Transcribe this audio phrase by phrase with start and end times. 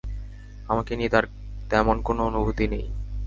[0.67, 1.25] আমাকে নিয়ে তার
[1.69, 2.85] তেমন কোনো অনুভূতি নেই।